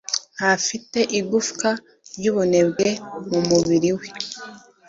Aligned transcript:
Ntafite 0.35 0.99
igufwa 1.19 1.69
ry'umunebwe 2.17 2.89
mu 3.29 3.39
mubiri 3.49 3.91
we. 3.97 4.07